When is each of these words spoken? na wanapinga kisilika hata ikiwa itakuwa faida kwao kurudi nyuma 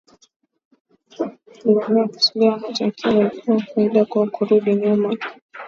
na 1.63 1.71
wanapinga 1.81 2.07
kisilika 2.13 2.51
hata 2.51 2.85
ikiwa 2.87 3.23
itakuwa 3.27 3.59
faida 3.61 4.01
kwao 4.09 4.27
kurudi 4.33 4.71
nyuma 4.81 5.09